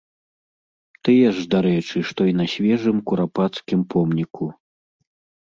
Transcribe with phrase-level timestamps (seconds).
[1.07, 4.51] Тыя ж, дарэчы, што і на свежым курапацкім помніку.